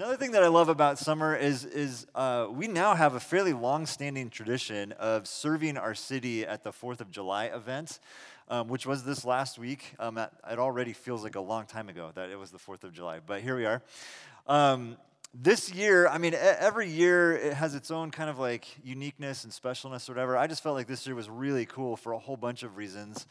[0.00, 3.52] Another thing that I love about summer is, is uh, we now have a fairly
[3.52, 7.98] long-standing tradition of serving our city at the Fourth of July event,
[8.48, 9.92] um, which was this last week.
[9.98, 12.94] Um, it already feels like a long time ago that it was the Fourth of
[12.94, 13.82] July, but here we are.
[14.46, 14.96] Um,
[15.34, 19.52] this year, I mean, every year it has its own kind of like uniqueness and
[19.52, 20.34] specialness or whatever.
[20.34, 23.26] I just felt like this year was really cool for a whole bunch of reasons.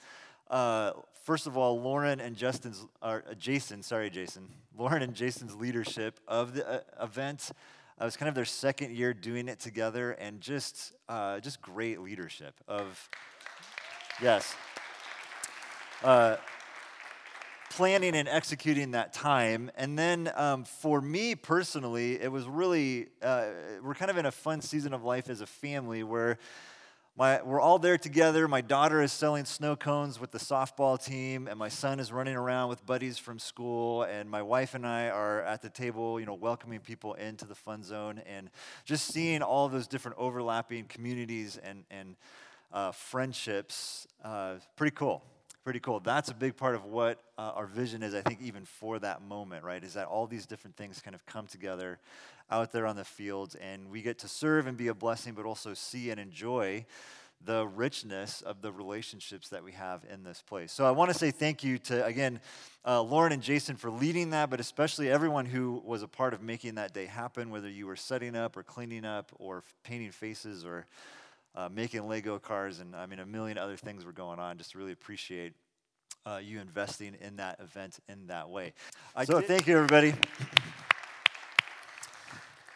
[0.51, 0.91] Uh,
[1.21, 6.19] first of all, Lauren and Justin's, or uh, Jason, sorry, Jason, Lauren and Jason's leadership
[6.27, 7.51] of the uh, event.
[7.99, 11.61] Uh, it was kind of their second year doing it together, and just, uh, just
[11.61, 13.09] great leadership of,
[14.21, 14.55] yes.
[16.03, 16.37] Uh,
[17.69, 19.69] planning and executing that time.
[19.77, 23.45] And then um, for me personally, it was really, uh,
[23.83, 26.39] we're kind of in a fun season of life as a family where
[27.19, 28.47] my, we're all there together.
[28.47, 32.37] My daughter is selling snow cones with the softball team, and my son is running
[32.37, 34.03] around with buddies from school.
[34.03, 37.55] And my wife and I are at the table, you know, welcoming people into the
[37.55, 38.49] fun zone, and
[38.85, 42.15] just seeing all those different overlapping communities and and
[42.71, 44.07] uh, friendships.
[44.23, 45.21] Uh, pretty cool.
[45.65, 45.99] Pretty cool.
[45.99, 49.21] That's a big part of what uh, our vision is, I think, even for that
[49.21, 49.83] moment, right?
[49.83, 51.99] Is that all these different things kind of come together
[52.49, 55.45] out there on the fields, and we get to serve and be a blessing, but
[55.45, 56.85] also see and enjoy
[57.45, 60.71] the richness of the relationships that we have in this place.
[60.71, 62.41] So I want to say thank you to, again,
[62.85, 66.41] uh, Lauren and Jason for leading that, but especially everyone who was a part of
[66.41, 70.65] making that day happen, whether you were setting up or cleaning up or painting faces
[70.65, 70.85] or
[71.55, 74.57] uh, making Lego cars, and I mean, a million other things were going on.
[74.57, 75.53] Just really appreciate
[76.25, 78.73] uh, you investing in that event in that way.
[79.15, 80.13] I so, did- thank you, everybody.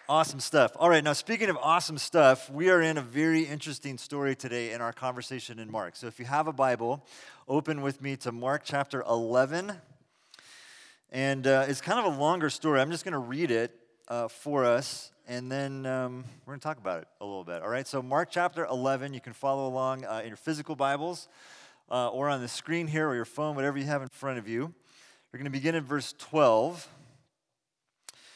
[0.09, 0.73] Awesome stuff.
[0.76, 4.73] All right, now speaking of awesome stuff, we are in a very interesting story today
[4.73, 5.95] in our conversation in Mark.
[5.95, 7.06] So if you have a Bible,
[7.48, 9.72] open with me to Mark chapter 11.
[11.10, 12.82] And uh, it's kind of a longer story.
[12.82, 13.80] I'm just going to read it
[14.10, 17.62] uh, for us, and then um, we're going to talk about it a little bit.
[17.62, 21.30] All right, so Mark chapter 11, you can follow along uh, in your physical Bibles
[21.89, 24.50] uh, or on the screen here or your phone, whatever you have in front of
[24.50, 24.73] you.
[25.32, 26.89] We're going to begin in verse 12.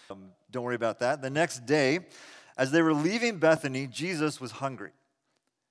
[0.10, 1.22] Um, don't worry about that.
[1.22, 2.00] The next day,
[2.58, 4.92] as they were leaving Bethany, Jesus was hungry.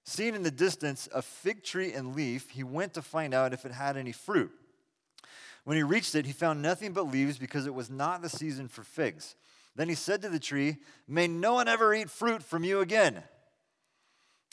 [0.04, 3.64] Seeing in the distance a fig tree and leaf, he went to find out if
[3.64, 4.52] it had any fruit.
[5.64, 8.68] When he reached it, he found nothing but leaves because it was not the season
[8.68, 9.34] for figs.
[9.74, 10.76] Then he said to the tree,
[11.08, 13.22] May no one ever eat fruit from you again.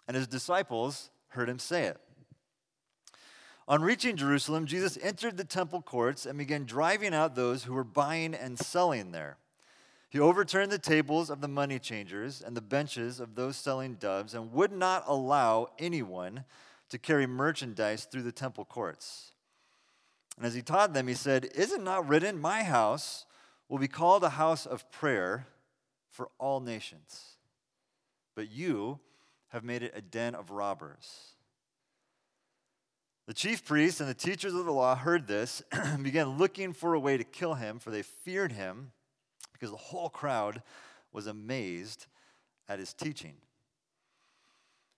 [0.07, 1.97] And his disciples heard him say it.
[3.67, 7.85] On reaching Jerusalem, Jesus entered the temple courts and began driving out those who were
[7.85, 9.37] buying and selling there.
[10.13, 14.35] He overturned the tables of the money changers and the benches of those selling doves
[14.35, 16.45] and would not allow anyone
[16.89, 19.31] to carry merchandise through the temple courts.
[20.37, 23.25] And as he taught them, he said, Is it not written, My house
[23.67, 25.47] will be called a house of prayer
[26.11, 27.37] for all nations?
[28.35, 28.99] But you
[29.47, 31.31] have made it a den of robbers.
[33.25, 36.93] The chief priests and the teachers of the law heard this and began looking for
[36.93, 38.91] a way to kill him, for they feared him
[39.63, 40.61] because the whole crowd
[41.13, 42.07] was amazed
[42.67, 43.35] at his teaching.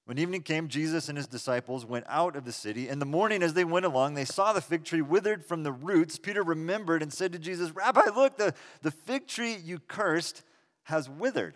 [0.06, 2.90] When evening came, Jesus and his disciples went out of the city.
[2.90, 5.72] In the morning, as they went along, they saw the fig tree withered from the
[5.72, 6.18] roots.
[6.18, 10.42] Peter remembered and said to Jesus, Rabbi, look, the, the fig tree you cursed
[10.86, 11.54] has withered.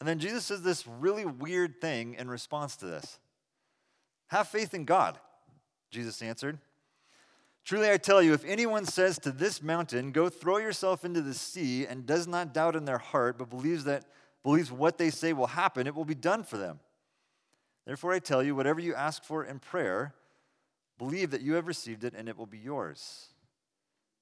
[0.00, 3.20] And then Jesus says this really weird thing in response to this
[4.28, 5.16] Have faith in God,
[5.92, 6.58] Jesus answered.
[7.66, 11.34] Truly, I tell you, if anyone says to this mountain, Go throw yourself into the
[11.34, 14.04] sea, and does not doubt in their heart, but believes that
[14.44, 16.78] believes what they say will happen, it will be done for them.
[17.84, 20.14] Therefore, I tell you, whatever you ask for in prayer,
[20.96, 23.30] believe that you have received it, and it will be yours.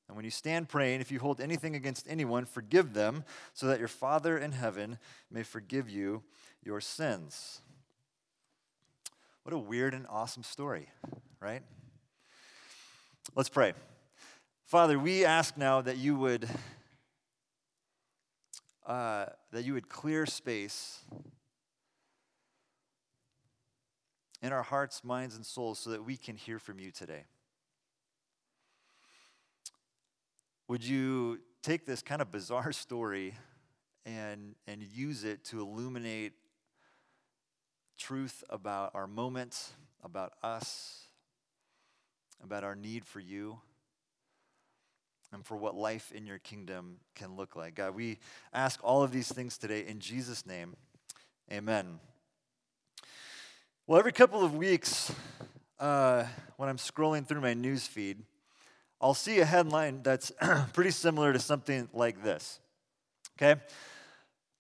[0.09, 3.79] And when you stand praying, if you hold anything against anyone, forgive them, so that
[3.79, 4.99] your Father in heaven
[5.31, 6.23] may forgive you
[6.63, 7.61] your sins.
[9.43, 10.89] What a weird and awesome story,
[11.41, 11.63] right?
[13.33, 13.73] Let's pray.
[14.67, 16.49] Father, we ask now that you would
[18.87, 21.01] uh, that you would clear space
[24.43, 27.25] in our hearts, minds, and souls so that we can hear from you today.
[30.69, 33.35] Would you take this kind of bizarre story
[34.05, 36.35] and, and use it to illuminate
[37.99, 39.73] truth about our moment,
[40.03, 41.04] about us,
[42.45, 43.59] about our need for you
[45.33, 47.75] and for what life in your kingdom can look like.
[47.75, 48.19] God, we
[48.53, 50.77] ask all of these things today in Jesus' name.
[51.53, 51.99] Amen.
[53.87, 55.13] Well, every couple of weeks,
[55.79, 56.25] uh,
[56.57, 58.23] when I'm scrolling through my news feed,
[59.01, 60.33] I'll see a headline that's
[60.73, 62.61] pretty similar to something like this.
[63.37, 63.61] Okay?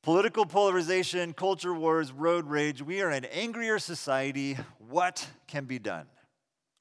[0.02, 2.82] Political polarization, culture wars, road rage.
[2.82, 4.58] We are an angrier society.
[4.90, 6.06] What can be done?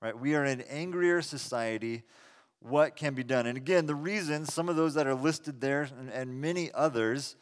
[0.04, 0.20] Right?
[0.20, 2.04] We are an angrier society.
[2.60, 3.48] What can be done?
[3.48, 7.38] And again, the reasons, some of those that are listed there and, and many others,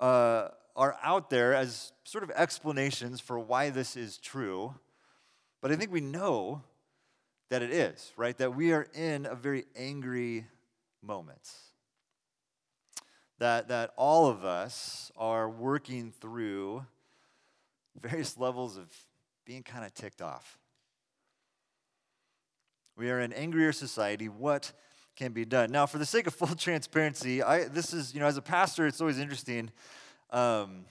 [0.00, 4.74] uh, are out there as sort of explanations for why this is true.
[5.60, 6.62] But I think we know
[7.50, 8.36] that it is, right?
[8.38, 10.46] That we are in a very angry
[11.02, 11.52] moment.
[13.38, 16.86] That, that all of us are working through
[18.00, 18.86] various levels of
[19.44, 20.58] being kind of ticked off.
[22.96, 24.30] We are an angrier society.
[24.30, 24.72] What
[25.16, 25.70] can be done?
[25.70, 28.86] Now, for the sake of full transparency, I, this is, you know, as a pastor,
[28.86, 29.70] it's always interesting.
[30.30, 30.86] Um,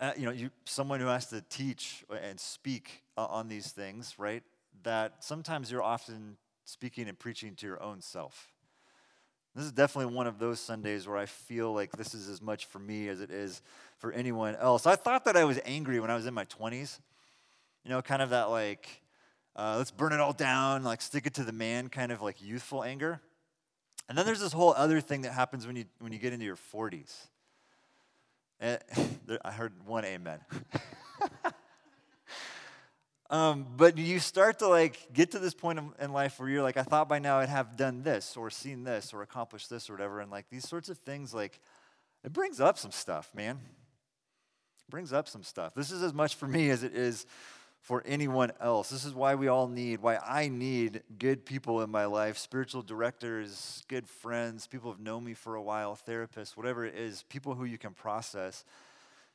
[0.00, 4.14] uh, you know, you, someone who has to teach and speak uh, on these things,
[4.16, 4.42] right?
[4.84, 8.48] That sometimes you're often speaking and preaching to your own self.
[9.54, 12.64] This is definitely one of those Sundays where I feel like this is as much
[12.64, 13.60] for me as it is
[13.98, 14.86] for anyone else.
[14.86, 17.00] I thought that I was angry when I was in my 20s.
[17.84, 19.01] You know, kind of that like,
[19.56, 22.42] uh, let's burn it all down, like stick it to the man kind of like
[22.42, 23.20] youthful anger.
[24.08, 26.44] And then there's this whole other thing that happens when you, when you get into
[26.44, 27.14] your 40s.
[28.60, 28.78] And,
[29.44, 30.40] I heard one amen.
[33.32, 36.76] Um, but you start to like get to this point in life where you're like,
[36.76, 39.94] I thought by now I'd have done this or seen this or accomplished this or
[39.94, 40.20] whatever.
[40.20, 41.58] And like these sorts of things, like
[42.22, 43.56] it brings up some stuff, man.
[43.56, 45.72] It brings up some stuff.
[45.72, 47.24] This is as much for me as it is
[47.82, 48.90] for anyone else.
[48.90, 52.82] This is why we all need, why I need good people in my life spiritual
[52.82, 57.54] directors, good friends, people who've known me for a while, therapists, whatever it is, people
[57.54, 58.64] who you can process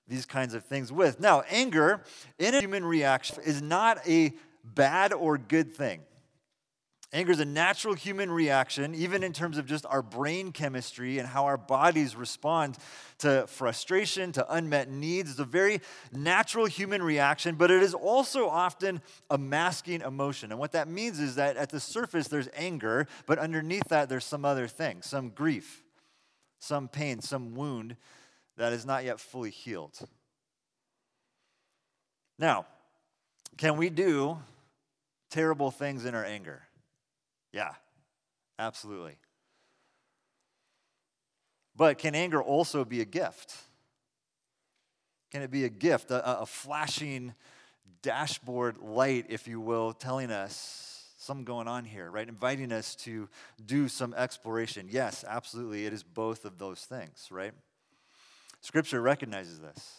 [0.08, 1.20] these kinds of things with.
[1.20, 2.02] Now, anger
[2.40, 4.34] in a human reaction is not a
[4.64, 6.00] bad or good thing.
[7.14, 11.28] Anger is a natural human reaction, even in terms of just our brain chemistry and
[11.28, 12.78] how our bodies respond
[13.20, 15.32] to frustration, to unmet needs.
[15.32, 15.80] It's a very
[16.12, 20.52] natural human reaction, but it is also often a masking emotion.
[20.52, 24.26] And what that means is that at the surface there's anger, but underneath that there's
[24.26, 25.84] some other thing, some grief,
[26.60, 27.96] some pain, some wound
[28.58, 29.98] that is not yet fully healed.
[32.38, 32.66] Now,
[33.56, 34.40] can we do
[35.30, 36.67] terrible things in our anger?
[37.52, 37.74] Yeah,
[38.60, 39.18] absolutely.
[41.76, 43.56] But can anger also be a gift?
[45.32, 47.34] Can it be a gift, a, a flashing
[48.02, 52.28] dashboard light, if you will, telling us something going on here, right?
[52.28, 53.28] Inviting us to
[53.66, 54.88] do some exploration.
[54.90, 55.86] Yes, absolutely.
[55.86, 57.54] It is both of those things, right?
[58.62, 59.96] Scripture recognizes this.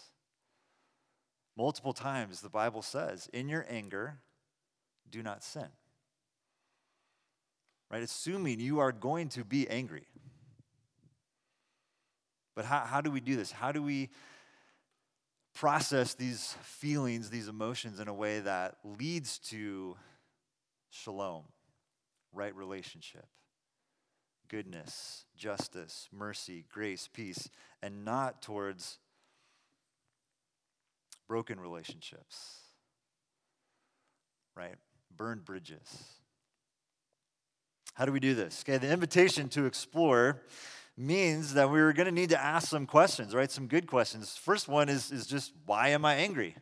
[1.56, 4.18] Multiple times the Bible says, in your anger,
[5.10, 5.68] do not sin.
[7.90, 8.02] Right?
[8.02, 10.06] Assuming you are going to be angry.
[12.54, 13.50] But how, how do we do this?
[13.52, 14.10] How do we
[15.54, 19.96] process these feelings, these emotions in a way that leads to
[20.90, 21.44] shalom,
[22.32, 23.26] right relationship?
[24.48, 27.48] goodness, justice, mercy, grace, peace,
[27.82, 28.98] and not towards
[31.26, 32.60] broken relationships,
[34.56, 34.76] right?
[35.14, 36.04] Burned bridges.
[37.98, 38.62] How do we do this?
[38.64, 40.40] Okay, the invitation to explore
[40.96, 43.50] means that we're going to need to ask some questions, right?
[43.50, 44.36] Some good questions.
[44.36, 46.54] First one is, is just why am I angry?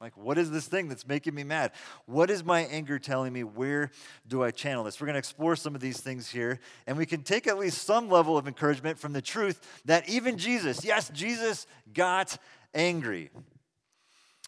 [0.00, 1.72] Like, what is this thing that's making me mad?
[2.06, 3.42] What is my anger telling me?
[3.42, 3.90] Where
[4.28, 5.00] do I channel this?
[5.00, 7.82] We're going to explore some of these things here, and we can take at least
[7.82, 12.38] some level of encouragement from the truth that even Jesus, yes, Jesus got
[12.72, 13.30] angry.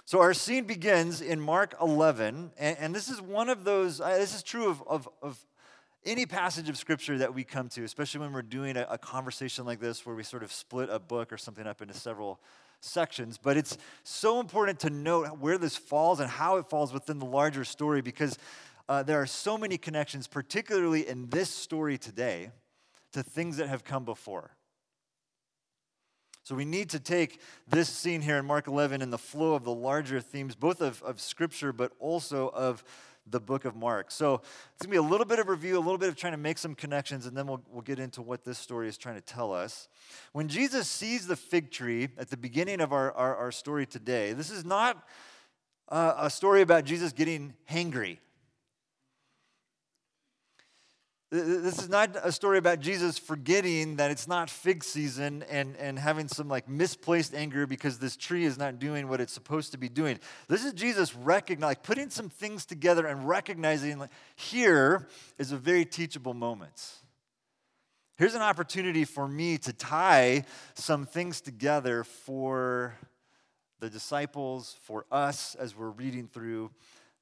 [0.04, 4.16] So, our scene begins in Mark 11, and, and this is one of those, uh,
[4.18, 5.44] this is true of, of, of
[6.04, 9.66] any passage of scripture that we come to, especially when we're doing a, a, conversation
[9.66, 12.40] like this where we sort of split a book or something up into several
[12.80, 17.18] sections, but it's so important to note where this falls and how it falls within
[17.18, 18.38] the larger story because
[18.88, 22.50] uh, there are so many connections, particularly in this story today,
[23.12, 24.52] to things that have come before.
[26.44, 29.62] So we need to take this scene here in Mark 11 and the flow of
[29.62, 32.82] the larger themes, both of, of Scripture, but also of
[33.26, 34.10] the book of Mark.
[34.10, 36.32] So it's going to be a little bit of review, a little bit of trying
[36.32, 39.16] to make some connections, and then we'll, we'll get into what this story is trying
[39.16, 39.88] to tell us.
[40.32, 44.32] When Jesus sees the fig tree at the beginning of our, our, our story today,
[44.32, 45.06] this is not
[45.88, 48.18] uh, a story about Jesus getting hangry.
[51.30, 55.96] This is not a story about Jesus forgetting that it's not fig season and, and
[55.96, 59.78] having some like misplaced anger because this tree is not doing what it's supposed to
[59.78, 60.18] be doing.
[60.48, 65.06] This is Jesus recognizing, like putting some things together and recognizing like, here
[65.38, 66.96] is a very teachable moment.
[68.16, 70.44] Here's an opportunity for me to tie
[70.74, 72.96] some things together for
[73.78, 76.72] the disciples, for us as we're reading through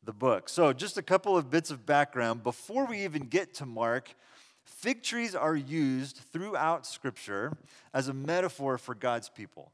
[0.04, 0.48] the book.
[0.48, 2.42] So, just a couple of bits of background.
[2.42, 4.14] Before we even get to Mark,
[4.64, 7.56] fig trees are used throughout Scripture
[7.92, 9.72] as a metaphor for God's people.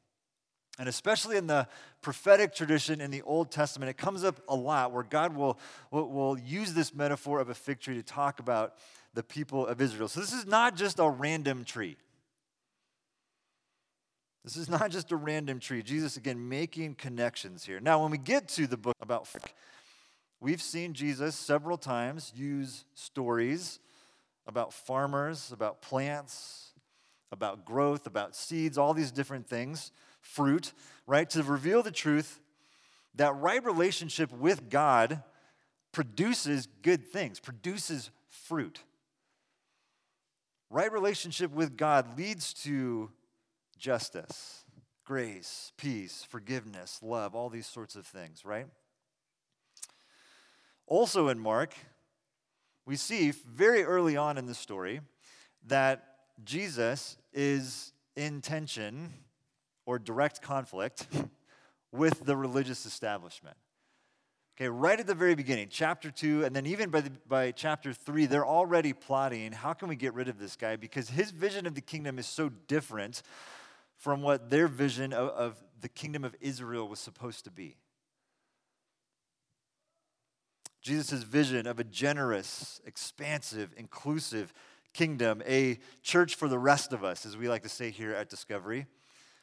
[0.78, 1.68] And especially in the
[2.02, 5.58] prophetic tradition in the Old Testament, it comes up a lot where God will,
[5.92, 8.74] will, use this metaphor of a fig tree to talk about
[9.14, 10.08] the people of Israel.
[10.08, 11.96] So this is not just a random tree.
[14.42, 15.82] This is not just a random tree.
[15.82, 17.80] Jesus, again, making connections here.
[17.80, 19.26] Now, when we get to the book about
[20.44, 23.80] We've seen Jesus several times use stories
[24.46, 26.74] about farmers, about plants,
[27.32, 30.74] about growth, about seeds, all these different things, fruit,
[31.06, 31.30] right?
[31.30, 32.42] To reveal the truth
[33.14, 35.22] that right relationship with God
[35.92, 38.80] produces good things, produces fruit.
[40.68, 43.10] Right relationship with God leads to
[43.78, 44.66] justice,
[45.06, 48.66] grace, peace, forgiveness, love, all these sorts of things, right?
[50.86, 51.74] Also in Mark,
[52.86, 55.00] we see very early on in the story
[55.66, 56.04] that
[56.44, 59.12] Jesus is in tension
[59.86, 61.06] or direct conflict
[61.92, 63.56] with the religious establishment.
[64.56, 67.92] Okay, right at the very beginning, chapter two, and then even by, the, by chapter
[67.92, 71.66] three, they're already plotting how can we get rid of this guy because his vision
[71.66, 73.22] of the kingdom is so different
[73.96, 77.76] from what their vision of, of the kingdom of Israel was supposed to be.
[80.84, 84.52] Jesus' vision of a generous, expansive, inclusive
[84.92, 88.28] kingdom, a church for the rest of us, as we like to say here at
[88.28, 88.86] Discovery,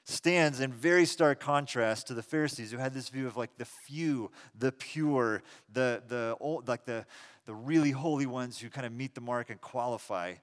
[0.04, 3.66] stands in very stark contrast to the Pharisees who had this view of like the
[3.66, 5.42] few, the pure,
[5.74, 7.08] the, the old, like the,
[7.48, 10.36] the really holy ones who kind of meet the mark and qualify.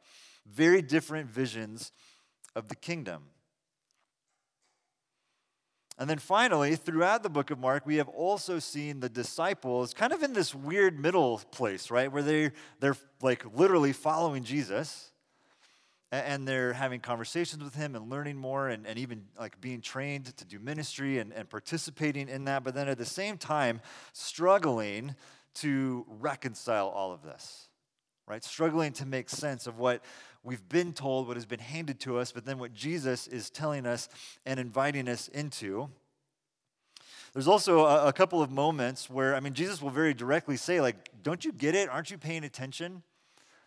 [0.53, 1.93] Very different visions
[2.57, 3.23] of the kingdom.
[5.99, 10.13] And then finally, throughout the book of Mark, we have also seen the disciples kind
[10.13, 12.11] of in this weird middle place, right?
[12.11, 15.11] Where they, they're like literally following Jesus
[16.13, 20.37] and they're having conversations with him and learning more and, and even like being trained
[20.37, 23.81] to do ministry and, and participating in that, but then at the same time,
[24.13, 25.15] struggling
[25.55, 27.69] to reconcile all of this,
[28.27, 28.45] right?
[28.45, 30.03] Struggling to make sense of what
[30.43, 33.87] we've been told, what has been handed to us, but then what Jesus is telling
[33.87, 34.09] us
[34.47, 35.89] and inviting us into.
[37.33, 40.81] There's also a, a, couple of moments where, I mean, Jesus will very directly say,
[40.81, 41.89] like, don't you get it?
[41.89, 43.03] Aren't you paying attention?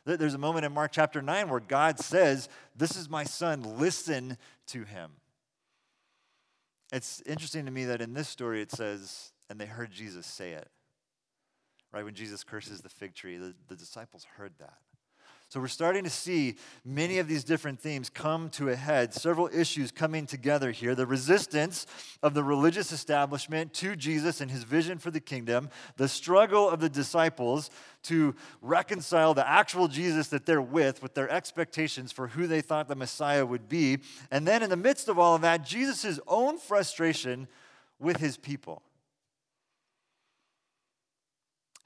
[0.04, 4.38] There's a moment in Mark chapter 9 where God says, This is my son, listen
[4.68, 5.12] to him.
[6.92, 10.54] It's interesting to me that in this story it says, and they heard Jesus say
[10.54, 10.70] it.
[11.94, 12.04] Right?
[12.04, 14.78] When Jesus curses the fig tree, the, the disciples heard that.
[15.52, 16.56] So we're starting to see
[16.86, 20.96] many of these different themes come to a head, several issues coming together here.
[20.96, 21.86] The resistance
[22.24, 26.80] of the religious establishment to Jesus and his vision for the kingdom, the struggle of
[26.80, 27.70] the disciples
[28.04, 32.88] to reconcile the actual Jesus that they're with with their expectations for who they thought
[32.88, 33.98] the Messiah would be.
[34.32, 37.50] And then in the midst of all of that, Jesus' own frustration
[38.00, 38.84] with his people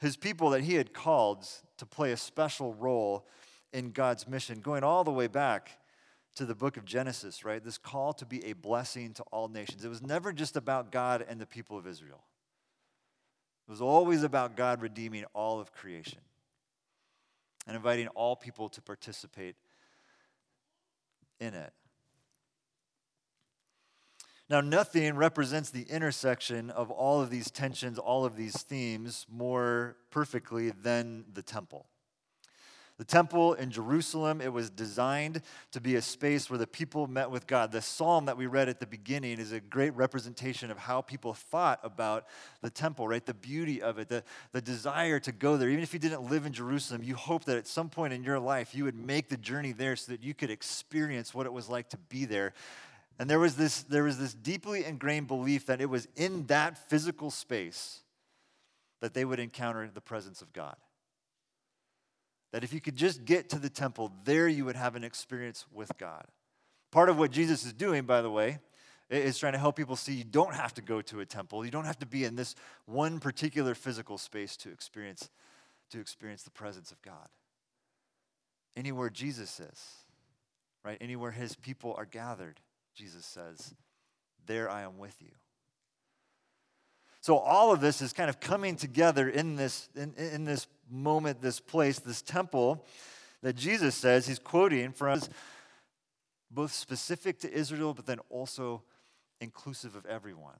[0.01, 3.25] his people that he had called to play a special role
[3.75, 5.69] in God's mission, going all the way back
[6.35, 7.61] to the book of Genesis, right?
[7.61, 9.83] This call to be a blessing to all nations.
[9.83, 12.23] It was never just about God and the people of Israel,
[13.67, 16.19] it was always about God redeeming all of creation
[17.67, 19.55] and inviting all people to participate
[21.41, 21.73] in it.
[24.47, 29.97] Now, nothing represents the intersection of all of these tensions, all of these themes more
[30.11, 31.87] perfectly than the temple.
[32.97, 37.29] The temple in Jerusalem, it was designed to be a space where the people met
[37.29, 37.73] with God.
[37.73, 41.33] The psalm that we read at the beginning is a great representation of how people
[41.33, 42.25] thought about
[42.61, 43.25] the temple, right?
[43.25, 44.23] The beauty of it, the,
[44.53, 45.67] the desire to go there.
[45.67, 48.39] Even if you didn't live in Jerusalem, you hope that at some point in your
[48.39, 51.67] life you would make the journey there so that you could experience what it was
[51.67, 52.53] like to be there.
[53.19, 56.77] And there was this, there was this deeply ingrained belief that it was in that
[56.89, 58.03] physical space
[59.01, 60.77] that they would encounter the presence of God.
[62.51, 65.65] That if you could just get to the temple, there you would have an experience
[65.71, 66.25] with God.
[66.91, 68.59] Part of what Jesus is doing, by the way,
[69.09, 71.65] is trying to help people see you don't have to go to a temple.
[71.65, 75.29] You don't have to be in this one particular physical space to experience,
[75.91, 77.27] to experience the presence of God.
[78.75, 79.93] anywhere Jesus is,
[80.83, 80.97] right?
[81.01, 82.59] Anywhere his people are gathered,
[82.93, 83.73] Jesus says,
[84.45, 85.31] There I am with you.
[87.21, 91.41] So all of this is kind of coming together in this, in, in this moment,
[91.41, 92.85] this place, this temple
[93.41, 95.21] that Jesus says he's quoting from
[96.49, 98.83] both specific to Israel, but then also
[99.39, 100.57] inclusive of everyone.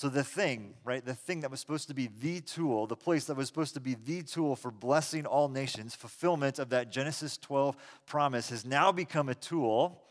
[0.00, 3.26] So, the thing, right, the thing that was supposed to be the tool, the place
[3.26, 7.36] that was supposed to be the tool for blessing all nations, fulfillment of that Genesis
[7.36, 7.76] 12
[8.06, 10.02] promise, has now become a tool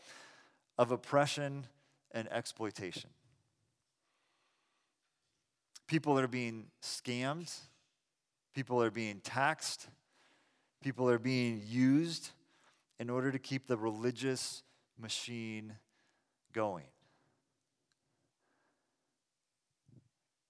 [0.78, 1.66] of oppression
[2.12, 3.10] and exploitation.
[5.88, 7.52] People that are being scammed,
[8.54, 9.88] people are being taxed,
[10.82, 12.30] people are being used
[12.98, 14.62] in order to keep the religious
[14.98, 15.74] machine
[16.52, 16.86] going.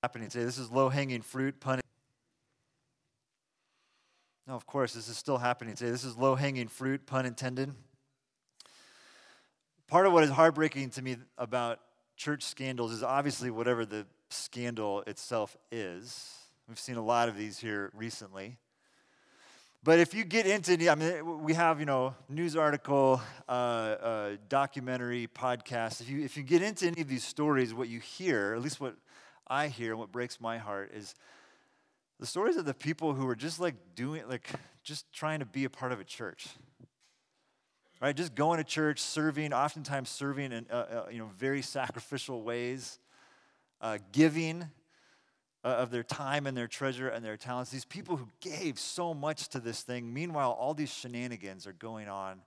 [0.03, 0.45] happening today.
[0.45, 1.81] This is low hanging fruit, pun.
[4.47, 5.91] No, of course, this is still happening today.
[5.91, 7.75] This is low hanging fruit, pun intended.
[9.89, 11.81] Part of what is heartbreaking to me about
[12.17, 16.35] church scandals is obviously whatever the scandal itself is.
[16.71, 18.57] We've seen a lot of these here recently.
[19.83, 24.37] But if you get into, I mean, we have, you know, news article, uh, uh,
[24.49, 26.01] documentary, podcast.
[26.01, 28.81] If you, if you get into any of these stories, what you hear, at least
[28.81, 28.95] what
[29.49, 31.17] I hear, what breaks my heart is
[32.21, 34.49] the stories of the people who are just like doing, like,
[34.85, 36.51] just trying to be a part of a church.
[38.01, 38.15] Right?
[38.15, 43.01] Just going to church, serving, oftentimes serving in, uh, uh, you know, very sacrificial ways,
[43.81, 44.71] uh, giving
[45.63, 47.71] Uh, of their time and their treasure and their talents.
[47.71, 50.11] These people who gave so much to this thing.
[50.11, 52.41] Meanwhile, all these shenanigans are going on,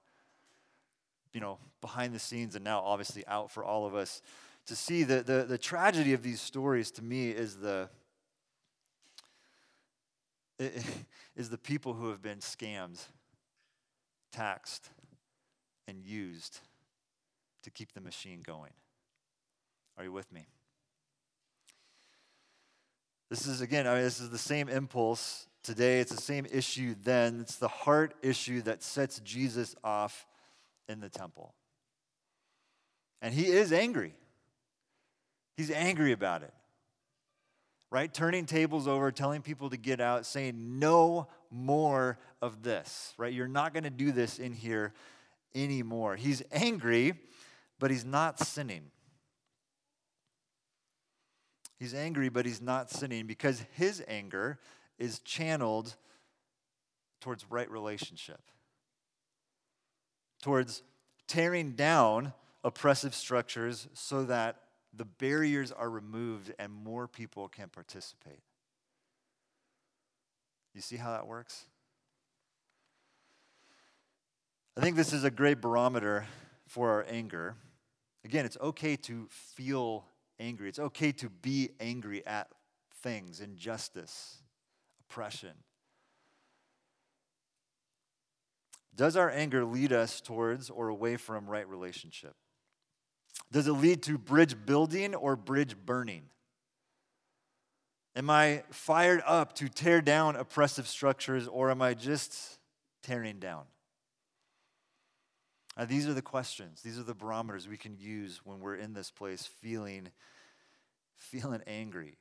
[1.31, 4.23] you know, behind the scenes and now obviously out for all of us
[4.65, 7.87] to see the, the, the tragedy of these stories to me is the
[11.35, 13.05] is the people who have been scammed,
[14.31, 14.89] taxed,
[15.87, 16.59] and used
[17.63, 18.71] to keep the machine going.
[19.97, 20.47] Are you with me?
[23.33, 25.99] This is, again, I mean, this is the same impulse today.
[26.01, 27.39] It's the same issue then.
[27.41, 30.27] It's the heart issue that sets Jesus off
[30.87, 31.55] in the temple.
[33.23, 34.13] And he is angry.
[35.57, 36.53] He's angry about it.
[37.89, 38.13] Right?
[38.13, 43.15] Turning tables over, telling people to get out, saying, no more of this.
[43.17, 43.33] Right?
[43.33, 44.93] You're not going to do this in here
[45.55, 46.17] anymore.
[46.17, 47.15] He's angry,
[47.79, 48.91] but he's not sinning.
[51.83, 54.57] He's angry, but he's not sinning because his anger
[54.97, 55.97] is channeled
[57.19, 58.39] towards right relationship,
[60.41, 60.81] towards
[61.27, 62.31] tearing down
[62.63, 64.61] oppressive structures so that
[64.93, 68.39] the barriers are removed and more people can participate.
[70.73, 71.65] You see how that works?
[74.77, 76.27] I think this is a great barometer
[76.65, 77.55] for our anger.
[78.23, 80.05] Again, it's okay to feel
[80.43, 80.69] angry.
[80.69, 82.49] It's okay to be angry at
[83.01, 84.43] things, injustice,
[85.01, 85.53] oppression.
[88.95, 92.35] Does our anger lead us towards or away from right relationship?
[93.51, 96.23] Does it lead to bridge building or bridge burning?
[98.15, 102.59] Am I fired up to tear down oppressive structures or am I just
[103.01, 103.63] tearing down?
[105.75, 106.81] Now, these are the questions.
[106.83, 110.09] These are the barometers we can use when we're in this place feeling,
[111.17, 112.17] feeling angry.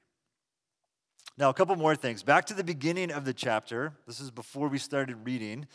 [1.39, 2.23] Now, a couple more things.
[2.23, 3.95] Back to the beginning of the chapter.
[4.07, 5.67] This is before we started reading.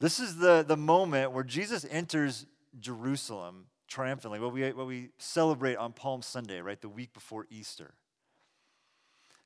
[0.00, 2.46] This is the, the moment where Jesus enters
[2.78, 7.94] Jerusalem triumphantly, what we, what we celebrate on Palm Sunday, right, the week before Easter.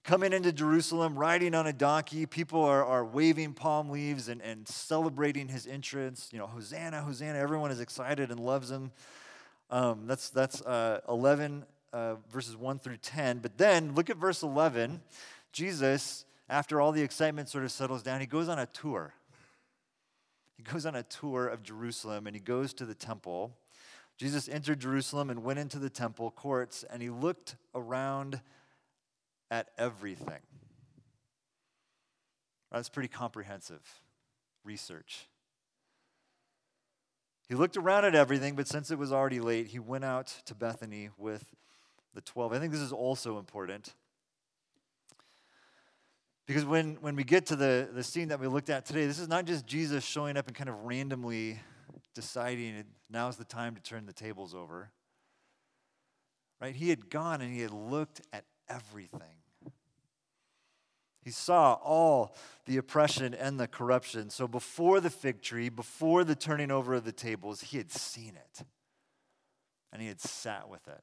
[0.02, 4.66] Coming into Jerusalem, riding on a donkey, people are, are waving palm leaves and, and
[4.68, 6.28] celebrating his entrance.
[6.32, 8.92] You know, Hosanna, Hosanna, everyone is excited and loves him.
[9.68, 13.38] Um, that's that's uh, 11 uh, verses 1 through 10.
[13.38, 15.00] But then look at verse 11.
[15.52, 19.14] Jesus, after all the excitement sort of settles down, he goes on a tour.
[20.56, 23.56] He goes on a tour of Jerusalem and he goes to the temple.
[24.16, 28.40] Jesus entered Jerusalem and went into the temple courts, and he looked around
[29.50, 30.40] at everything.
[32.72, 33.82] That's pretty comprehensive
[34.64, 35.28] research.
[37.48, 40.54] He looked around at everything, but since it was already late, he went out to
[40.54, 41.54] Bethany with
[42.14, 42.52] the 12.
[42.52, 43.94] I think this is also important.
[46.46, 49.18] Because when, when we get to the, the scene that we looked at today, this
[49.18, 51.60] is not just Jesus showing up and kind of randomly
[52.14, 54.90] deciding now's the time to turn the tables over.
[56.60, 56.74] Right?
[56.74, 59.20] He had gone and he had looked at everything.
[61.22, 64.30] He saw all the oppression and the corruption.
[64.30, 68.36] So before the fig tree, before the turning over of the tables, he had seen
[68.36, 68.64] it
[69.92, 71.02] and he had sat with it.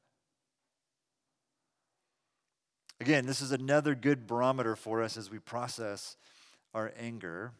[3.03, 6.15] Again, this is another good barometer for us as we process
[6.73, 7.51] our anger.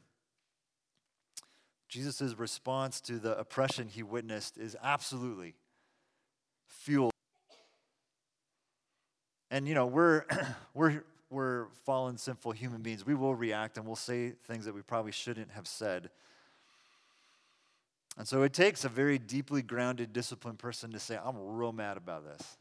[1.90, 5.56] Jesus' response to the oppression he witnessed is absolutely
[6.66, 7.12] fueled.
[9.52, 10.24] And you know, we're
[10.74, 13.06] we're we're fallen, sinful human beings.
[13.06, 16.10] We will react and we'll say things that we probably shouldn't have said.
[18.18, 21.98] And so it takes a very deeply grounded, disciplined person to say, I'm real mad
[21.98, 22.58] about this.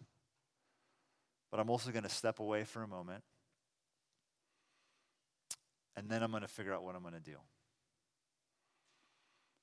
[1.52, 3.22] But I'm also going to step away for a moment.
[5.96, 7.36] And then I'm going to figure out what I'm going to do.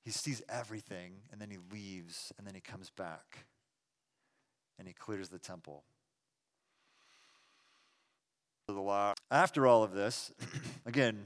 [0.02, 3.44] He sees everything, and then he leaves, and then he comes back,
[4.78, 5.84] and he clears the temple
[8.74, 9.14] the law.
[9.30, 10.32] After all of this,
[10.86, 11.24] again,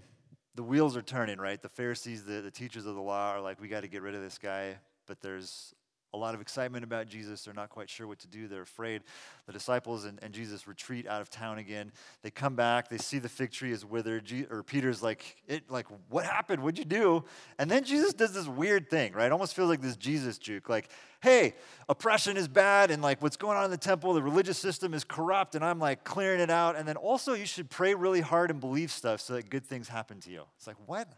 [0.55, 1.61] the wheels are turning, right?
[1.61, 4.15] The Pharisees, the, the teachers of the law are like, we got to get rid
[4.15, 4.77] of this guy.
[5.07, 5.75] But there's
[6.15, 7.45] a lot of excitement about Jesus.
[7.45, 8.47] They're not quite sure what to do.
[8.47, 9.03] They're afraid.
[9.47, 11.93] The disciples and, and Jesus retreat out of town again.
[12.23, 12.89] They come back.
[12.89, 14.25] They see the fig tree is withered.
[14.25, 16.63] Je- or Peter's like, it, like, what happened?
[16.63, 17.25] What'd you do?
[17.59, 19.31] And then Jesus does this weird thing, right?
[19.31, 20.69] Almost feels like this Jesus juke.
[20.69, 20.89] Like,
[21.21, 21.55] hey,
[21.89, 25.05] oppression is bad, and like what's going on in the temple, the religious system is
[25.05, 26.77] corrupt, and I'm like clearing it out.
[26.77, 29.89] And then also, you should pray really hard and believe stuff so that good things
[29.89, 30.43] happen to you.
[30.57, 31.09] It's like, what?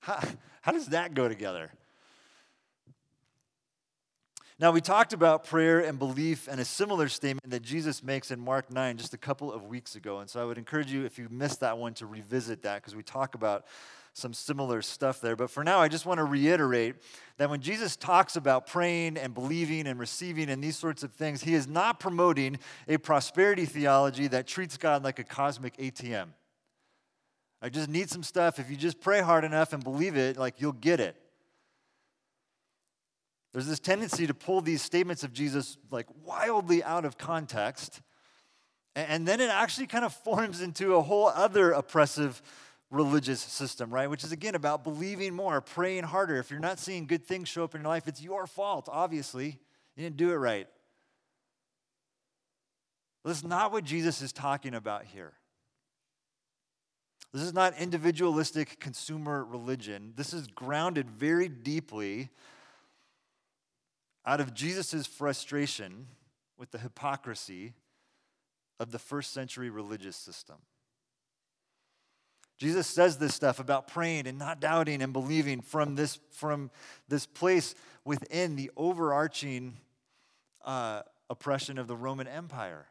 [0.00, 0.20] How,
[0.62, 1.70] how does that go together?
[4.58, 8.38] Now, we talked about prayer and belief and a similar statement that Jesus makes in
[8.38, 10.18] Mark 9 just a couple of weeks ago.
[10.18, 12.94] And so I would encourage you, if you missed that one, to revisit that because
[12.94, 13.64] we talk about
[14.12, 15.36] some similar stuff there.
[15.36, 16.96] But for now, I just want to reiterate
[17.38, 21.42] that when Jesus talks about praying and believing and receiving and these sorts of things,
[21.42, 26.28] he is not promoting a prosperity theology that treats God like a cosmic ATM.
[27.62, 28.58] I just need some stuff.
[28.58, 31.16] If you just pray hard enough and believe it, like you'll get it.
[33.52, 38.00] There's this tendency to pull these statements of Jesus like wildly out of context.
[38.94, 42.42] And then it actually kind of forms into a whole other oppressive
[42.90, 44.08] religious system, right?
[44.08, 46.36] Which is again about believing more, praying harder.
[46.36, 49.58] If you're not seeing good things show up in your life, it's your fault, obviously.
[49.96, 50.66] You didn't do it right.
[53.24, 55.32] This is not what Jesus is talking about here.
[57.32, 60.12] This is not individualistic consumer religion.
[60.16, 62.28] This is grounded very deeply
[64.24, 66.06] out of Jesus' frustration
[66.56, 67.74] with the hypocrisy
[68.78, 70.56] of the first century religious system.
[72.58, 76.70] Jesus says this stuff about praying and not doubting and believing from this, from
[77.08, 79.76] this place within the overarching
[80.64, 82.86] uh, oppression of the Roman Empire.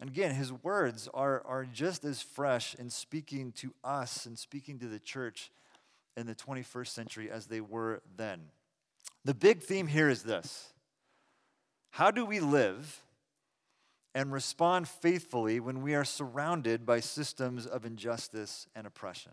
[0.00, 4.78] And again, his words are, are just as fresh in speaking to us and speaking
[4.78, 5.50] to the church
[6.18, 8.40] in the 21st century as they were then.
[9.24, 10.72] The big theme here is this
[11.90, 13.02] How do we live
[14.14, 19.32] and respond faithfully when we are surrounded by systems of injustice and oppression?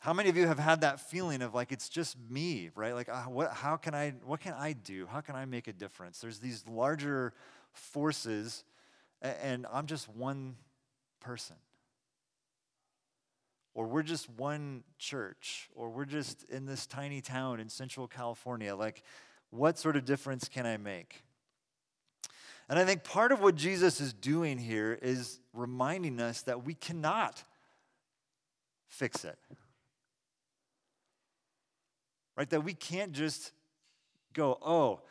[0.00, 2.94] How many of you have had that feeling of like it's just me, right?
[2.94, 5.06] Like, uh, what, how can I, what can I do?
[5.06, 6.20] How can I make a difference?
[6.20, 7.32] There's these larger
[7.72, 8.64] forces,
[9.22, 10.54] and I'm just one
[11.20, 11.56] person
[13.78, 18.74] or we're just one church, or we're just in this tiny town in Central California.
[18.74, 19.04] Like,
[19.50, 21.22] what sort of difference can I make?
[22.68, 26.74] And I think part of what Jesus is doing here is reminding us that we
[26.74, 27.44] cannot
[28.88, 29.38] fix it.
[32.36, 32.50] Right?
[32.50, 33.52] That we can't just
[34.32, 35.02] go, oh,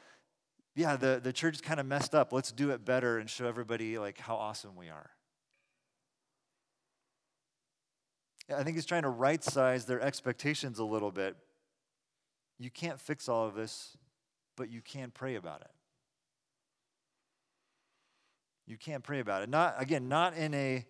[0.75, 2.33] yeah, the, the church is kind of messed up.
[2.33, 5.09] Let's do it better and show everybody like how awesome we are.
[8.55, 11.35] I think he's trying to right size their expectations a little bit.
[12.59, 13.97] You can't fix all of this,
[14.55, 15.71] but you can pray about it.
[18.65, 19.49] You can't pray about it.
[19.49, 20.85] Not again, not in a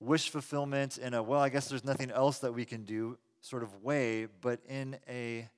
[0.00, 3.62] wish fulfillment, in a well, I guess there's nothing else that we can do sort
[3.62, 5.48] of way, but in a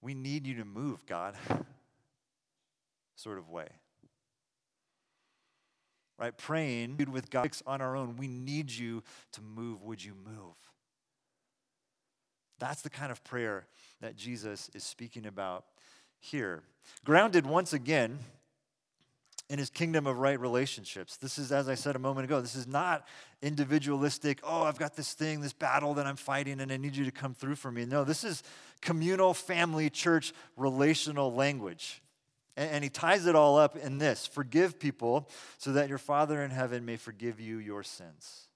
[0.00, 1.34] we need you to move, God
[3.16, 3.68] sort of way.
[6.18, 6.36] Right?
[6.36, 8.16] Praying with God on our own.
[8.16, 9.82] We need you to move.
[9.82, 10.54] Would you move?
[12.58, 13.66] That's the kind of prayer
[14.00, 15.64] that Jesus is speaking about
[16.18, 16.62] here.
[17.04, 18.18] Grounded once again
[19.50, 21.16] in his kingdom of right relationships.
[21.16, 23.06] This is, as I said a moment ago, this is not
[23.42, 27.04] individualistic, oh, I've got this thing, this battle that I'm fighting, and I need you
[27.04, 27.84] to come through for me.
[27.84, 28.42] No, this is
[28.80, 32.02] communal, family, church, relational language.
[32.56, 36.42] And, and he ties it all up in this forgive people so that your Father
[36.42, 38.48] in heaven may forgive you your sins.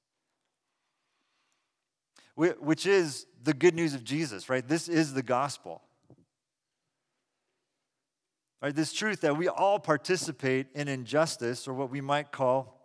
[2.39, 4.67] Which is the good news of Jesus, right?
[4.67, 5.83] This is the gospel.
[8.63, 12.81] Right, this truth that we all participate in injustice, or what we might call,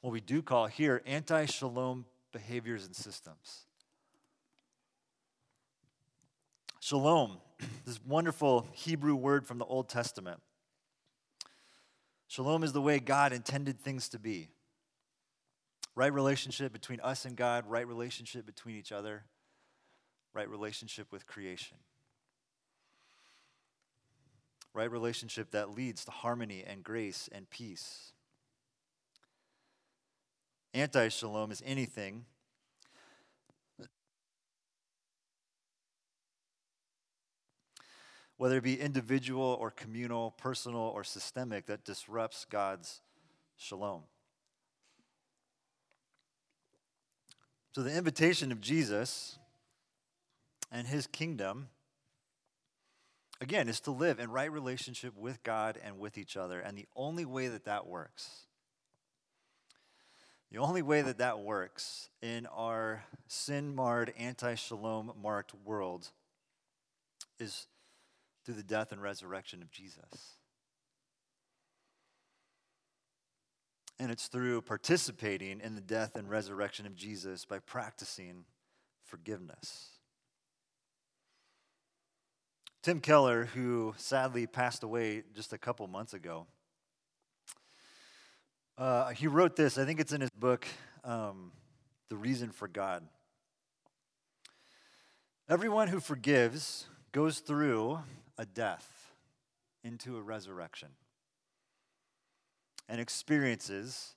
[0.00, 3.66] what we do call here, anti shalom behaviors and systems.
[6.80, 7.38] Shalom,
[7.84, 10.40] this wonderful Hebrew word from the Old Testament.
[12.26, 14.48] Shalom is the way God intended things to be.
[15.96, 19.24] Right relationship between us and God, right relationship between each other,
[20.32, 21.78] right relationship with creation
[24.76, 28.12] right relationship that leads to harmony and grace and peace.
[30.74, 32.26] Anti shalom is anything
[38.36, 43.00] whether it be individual or communal, personal or systemic, that disrupts God's
[43.56, 44.02] shalom.
[47.76, 49.38] So, the invitation of Jesus
[50.72, 51.68] and his kingdom
[53.38, 56.58] again, is to live in right relationship with God and with each other.
[56.58, 58.46] And the only way that that works,
[60.50, 66.08] the only way that that works in our sin marred, anti shalom marked world
[67.38, 67.66] is
[68.46, 70.38] through the death and resurrection of Jesus.
[73.98, 78.44] And it's through participating in the death and resurrection of Jesus by practicing
[79.04, 79.88] forgiveness.
[82.82, 86.46] Tim Keller, who sadly passed away just a couple months ago,
[88.78, 89.78] uh, he wrote this.
[89.78, 90.66] I think it's in his book,
[91.02, 91.52] um,
[92.10, 93.02] The Reason for God.
[95.48, 98.00] Everyone who forgives goes through
[98.36, 99.12] a death
[99.82, 100.90] into a resurrection
[102.88, 104.14] and experiences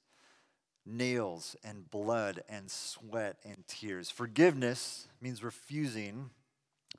[0.86, 4.10] nails and blood and sweat and tears.
[4.10, 6.32] Forgiveness means refusing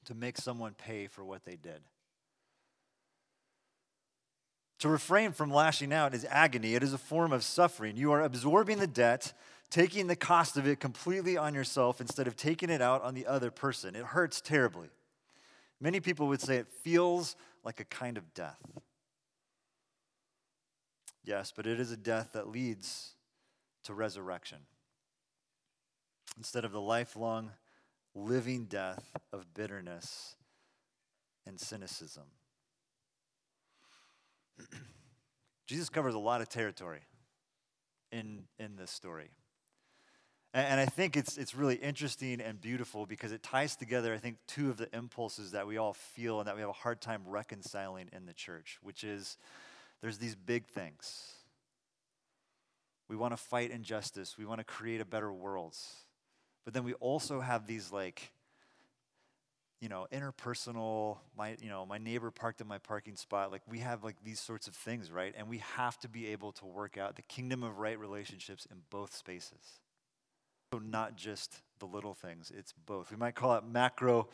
[0.05, 1.81] to make someone pay for what they did.
[4.81, 6.75] To refrain from lashing out is agony.
[6.75, 7.97] It is a form of suffering.
[7.97, 9.35] You are absorbing the debt,
[9.69, 13.27] taking the cost of it completely on yourself instead of taking it out on the
[13.27, 13.95] other person.
[13.95, 14.89] It hurts terribly.
[15.81, 18.61] Many people would say it feels like a kind of death.
[21.25, 23.15] Yes, but it is a death that leads
[23.85, 24.59] to resurrection.
[26.37, 27.51] Instead of the lifelong
[28.15, 30.35] living death of bitterness
[31.47, 32.25] and cynicism.
[35.67, 37.03] Jesus covers a lot of territory
[38.11, 39.31] in, in this story.
[40.53, 44.19] And, and I think it's, it's really interesting and beautiful because it ties together, I
[44.19, 47.01] think, two of the impulses that we all feel and that we have a hard
[47.01, 49.37] time reconciling in the church, which is
[50.01, 51.33] there's these big things.
[53.09, 55.77] We want to fight injustice, we want to create a better world.
[56.65, 58.33] But then we also have these like,
[59.81, 63.51] you know, interpersonal, my, you know, my neighbor parked in my parking spot.
[63.51, 65.35] Like we have like these sorts of things, right?
[65.37, 68.83] And we have to be able to work out the kingdom of right relationships in
[68.91, 69.81] both spaces.
[70.73, 73.11] So not just the little things, it's both.
[73.11, 74.29] We might call it macro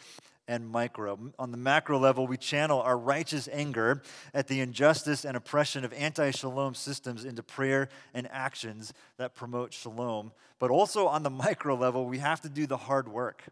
[0.46, 1.18] and micro.
[1.38, 4.02] On the macro level, we channel our righteous anger
[4.34, 9.72] at the injustice and oppression of anti shalom systems into prayer and actions that promote
[9.72, 10.30] shalom.
[10.58, 13.44] But also on the micro level, we have to do the hard work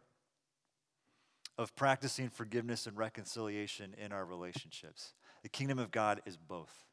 [1.57, 5.15] of practicing forgiveness and reconciliation in our relationships.
[5.43, 6.84] The kingdom of God is both.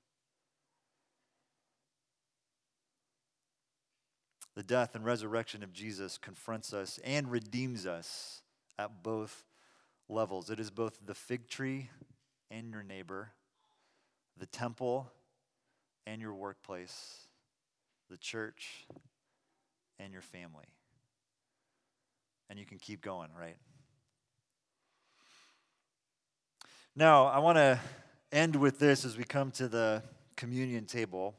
[4.55, 8.41] The death and resurrection of Jesus confronts us and redeems us
[8.77, 9.45] at both
[10.09, 10.49] levels.
[10.49, 11.89] It is both the fig tree
[12.49, 13.31] and your neighbor,
[14.37, 15.09] the temple
[16.05, 17.27] and your workplace,
[18.09, 18.85] the church
[19.99, 20.65] and your family.
[22.49, 23.55] And you can keep going, right?
[26.93, 27.79] Now, I want to
[28.33, 30.03] end with this as we come to the
[30.35, 31.35] communion table.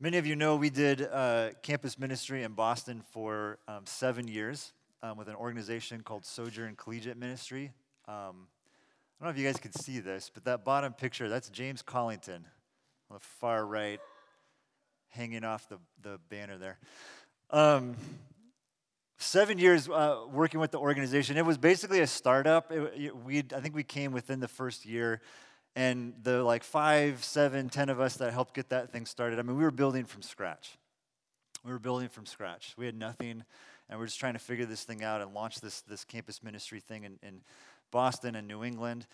[0.00, 4.72] Many of you know we did uh, campus ministry in Boston for um, seven years
[5.02, 7.72] um, with an organization called Sojourn Collegiate Ministry.
[8.06, 11.48] Um, I don't know if you guys can see this, but that bottom picture, that's
[11.48, 12.44] James Collington
[13.10, 13.98] on the far right,
[15.08, 16.78] hanging off the, the banner there.
[17.50, 17.96] Um,
[19.16, 21.36] seven years uh, working with the organization.
[21.36, 22.70] It was basically a startup.
[23.26, 25.20] We I think we came within the first year
[25.78, 29.42] and the like five, seven, ten of us that helped get that thing started, I
[29.42, 30.76] mean, we were building from scratch.
[31.64, 32.74] We were building from scratch.
[32.76, 33.44] We had nothing,
[33.88, 36.42] and we are just trying to figure this thing out and launch this, this campus
[36.42, 37.42] ministry thing in, in
[37.92, 39.06] Boston and New England.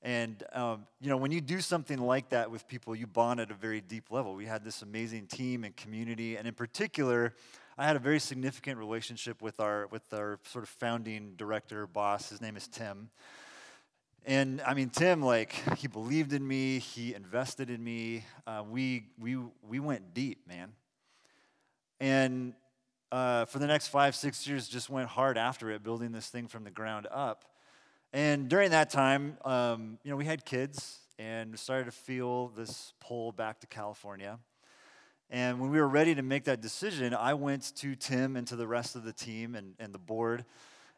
[0.00, 3.50] And, um, you know, when you do something like that with people, you bond at
[3.50, 4.36] a very deep level.
[4.36, 6.36] We had this amazing team and community.
[6.36, 7.34] And in particular,
[7.76, 12.30] I had a very significant relationship with our, with our sort of founding director, boss.
[12.30, 13.10] His name is Tim.
[14.24, 18.24] And I mean, Tim, like, he believed in me, he invested in me.
[18.46, 19.36] Uh, we, we,
[19.68, 20.72] we went deep, man.
[21.98, 22.54] And
[23.10, 26.46] uh, for the next five, six years, just went hard after it, building this thing
[26.46, 27.44] from the ground up.
[28.12, 32.92] And during that time, um, you know, we had kids and started to feel this
[33.00, 34.38] pull back to California.
[35.30, 38.56] And when we were ready to make that decision, I went to Tim and to
[38.56, 40.44] the rest of the team and, and the board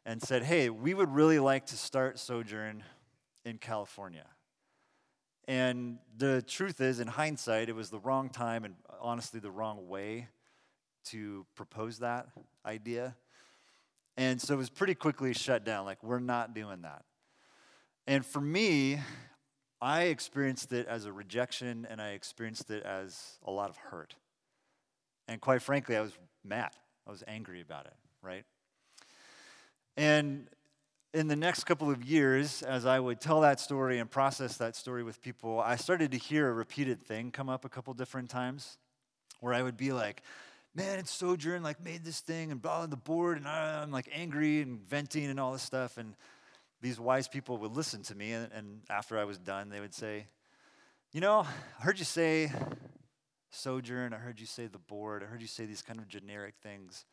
[0.04, 2.82] and said, hey, we would really like to start Sojourn
[3.44, 4.26] in California.
[5.46, 9.88] And the truth is, in hindsight, it was the wrong time and honestly the wrong
[9.88, 10.28] way
[11.07, 12.28] to propose that
[12.64, 13.14] idea.
[14.16, 15.85] And so it was pretty quickly shut down.
[15.85, 17.04] Like, we're not doing that.
[18.07, 19.00] And for me,
[19.80, 24.14] I experienced it as a rejection and I experienced it as a lot of hurt.
[25.28, 26.12] And quite frankly, I was
[26.44, 26.70] mad.
[27.07, 28.44] I was angry about it, right?
[29.96, 30.48] And
[31.14, 34.74] in the next couple of years, as I would tell that story and process that
[34.74, 38.31] story with people, I started to hear a repeated thing come up a couple different
[38.31, 38.79] times
[39.38, 40.22] where I would be like,
[40.74, 44.09] man, it's Sojourn like made this thing and blah on the board, and I'm like
[44.12, 45.98] angry and venting and all this stuff.
[45.98, 46.16] And
[46.83, 49.94] these wise people would listen to me, and, and after I was done, they would
[49.94, 50.27] say,
[51.12, 51.46] you know,
[51.79, 52.50] I heard you say
[53.50, 56.55] Sojourn, I heard you say the board, I heard you say these kind of generic
[56.61, 57.05] things.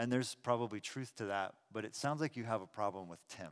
[0.00, 3.18] And there's probably truth to that, but it sounds like you have a problem with
[3.28, 3.50] Tim.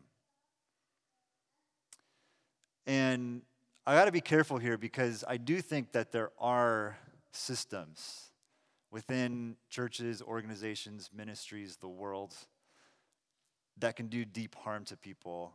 [2.87, 3.43] And
[3.87, 6.97] I got to be careful here because I do think that there are
[7.33, 8.31] systems
[8.91, 12.35] within churches, organizations, ministries, the world
[13.77, 15.53] that can do deep harm to people.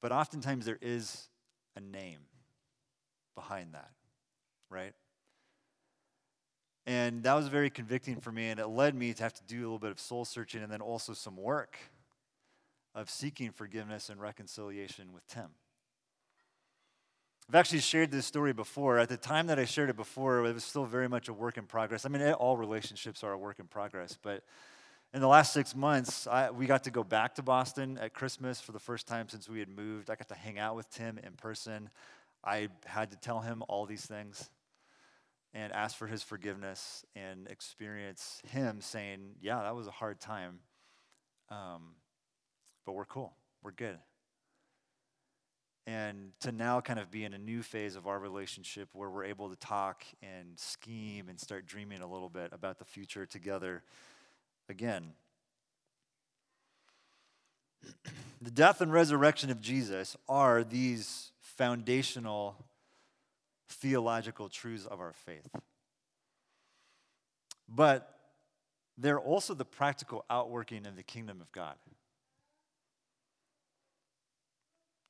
[0.00, 1.28] But oftentimes there is
[1.74, 2.20] a name
[3.34, 3.90] behind that,
[4.70, 4.94] right?
[6.88, 9.58] And that was very convicting for me, and it led me to have to do
[9.58, 11.76] a little bit of soul searching and then also some work
[12.94, 15.48] of seeking forgiveness and reconciliation with Tim.
[17.46, 18.98] I've actually shared this story before.
[18.98, 21.58] At the time that I shared it before, it was still very much a work
[21.58, 22.06] in progress.
[22.06, 24.42] I mean, all relationships are a work in progress, but
[25.12, 28.62] in the last six months, I, we got to go back to Boston at Christmas
[28.62, 30.08] for the first time since we had moved.
[30.08, 31.90] I got to hang out with Tim in person.
[32.42, 34.48] I had to tell him all these things
[35.58, 40.60] and ask for his forgiveness and experience him saying, Yeah, that was a hard time,
[41.50, 41.94] um,
[42.86, 43.32] but we're cool.
[43.62, 43.98] We're good
[45.88, 49.24] and to now kind of be in a new phase of our relationship where we're
[49.24, 53.82] able to talk and scheme and start dreaming a little bit about the future together
[54.68, 55.12] again.
[58.42, 62.54] the death and resurrection of Jesus are these foundational
[63.68, 65.48] theological truths of our faith.
[67.68, 68.14] But
[68.96, 71.76] they're also the practical outworking of the kingdom of God.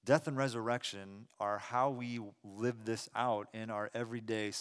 [0.05, 4.53] Death and resurrection are how we live this out in our everyday.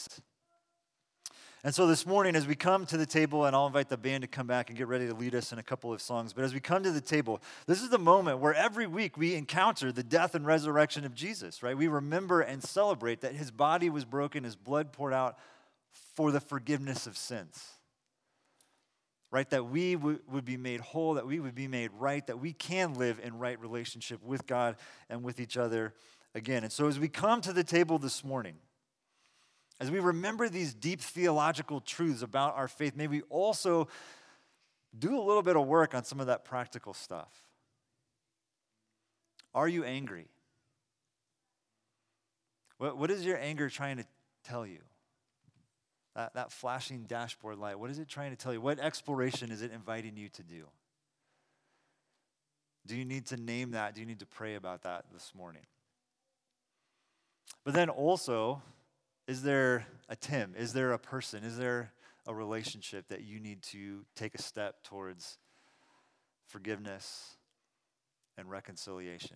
[1.64, 4.22] And so this morning, as we come to the table, and I'll invite the band
[4.22, 6.32] to come back and get ready to lead us in a couple of songs.
[6.32, 9.34] But as we come to the table, this is the moment where every week we
[9.34, 11.76] encounter the death and resurrection of Jesus, right?
[11.76, 15.38] We remember and celebrate that his body was broken, his blood poured out
[16.16, 17.72] for the forgiveness of sins
[19.32, 19.50] right?
[19.50, 22.54] That we w- would be made whole, that we would be made right, that we
[22.54, 24.78] can live in right relationship with God
[25.10, 25.94] and with each other
[26.34, 26.64] again.
[26.64, 28.56] And so as we come to the table this morning,
[29.80, 33.88] as we remember these deep theological truths about our faith, may we also
[34.98, 37.32] do a little bit of work on some of that practical stuff.
[39.54, 40.28] Are you angry?
[42.78, 44.06] What, what is your anger trying to
[44.44, 44.80] tell you?
[46.18, 48.60] that, that flashing dashboard light, what is it trying to tell you?
[48.60, 50.64] What exploration is it inviting you to do?
[52.88, 53.94] Do you need to name that?
[53.94, 55.62] Do you need to pray about that this morning?
[57.64, 58.64] But then also,
[59.28, 60.56] is there a Tim?
[60.58, 61.44] Is there a person?
[61.44, 61.92] Is there
[62.26, 65.38] a relationship that you need to take a step towards
[66.48, 67.36] forgiveness
[68.38, 69.36] and reconciliation?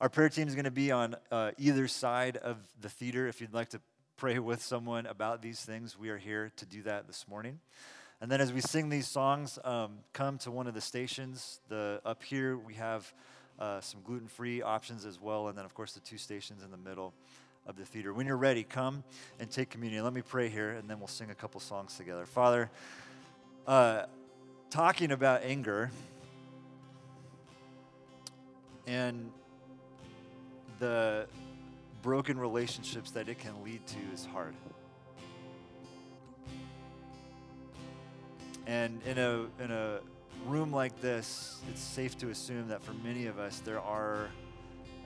[0.00, 3.28] Our prayer team is going to be on uh, either side of the theater.
[3.28, 3.80] If you'd like to
[4.16, 7.60] pray with someone about these things, we are here to do that this morning.
[8.20, 11.60] And then as we sing these songs, um, come to one of the stations.
[11.68, 13.12] The up here we have
[13.60, 16.76] uh, some gluten-free options as well, and then of course the two stations in the
[16.76, 17.14] middle
[17.66, 18.12] of the theater.
[18.12, 19.04] When you're ready, come
[19.38, 20.04] and take communion.
[20.04, 22.26] Let me pray here, and then we'll sing a couple songs together.
[22.26, 22.70] Father,
[23.66, 24.04] uh,
[24.70, 25.90] talking about anger
[28.86, 29.30] and
[30.78, 31.26] the
[32.02, 34.54] broken relationships that it can lead to is hard.
[38.66, 40.00] And in a, in a
[40.46, 44.28] room like this, it's safe to assume that for many of us, there are,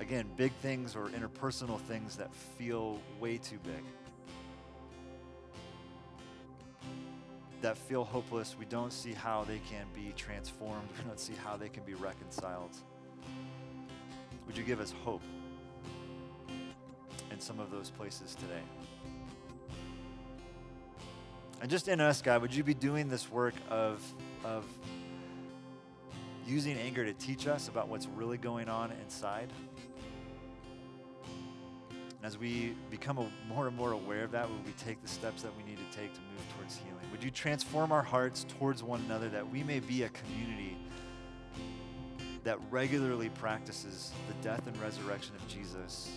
[0.00, 3.82] again, big things or interpersonal things that feel way too big.
[7.62, 8.56] That feel hopeless.
[8.58, 11.94] We don't see how they can be transformed, we don't see how they can be
[11.94, 12.76] reconciled.
[14.46, 15.22] Would you give us hope
[17.32, 18.62] in some of those places today?
[21.60, 24.02] And just in us, God, would you be doing this work of,
[24.44, 24.64] of
[26.46, 29.50] using anger to teach us about what's really going on inside?
[32.26, 35.42] As we become a, more and more aware of that, would we take the steps
[35.42, 37.08] that we need to take to move towards healing?
[37.12, 40.76] Would you transform our hearts towards one another that we may be a community
[42.42, 46.10] that regularly practices the death and resurrection of Jesus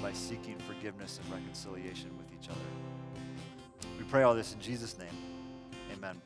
[0.00, 3.90] by seeking forgiveness and reconciliation with each other?
[3.98, 5.18] We pray all this in Jesus' name.
[5.92, 6.18] Amen.